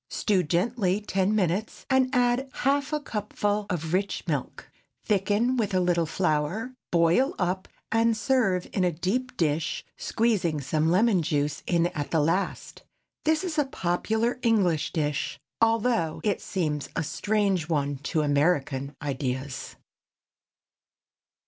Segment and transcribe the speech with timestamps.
[0.09, 4.67] Stew gently ten minutes, and add half a cupful of rich milk;
[5.05, 10.89] thicken with a little flour, boil up, and serve in a deep dish, squeezing some
[10.89, 12.81] lemon juice in at the last.
[13.25, 19.75] This is a popular English dish, although it seems a strange one to American ideas.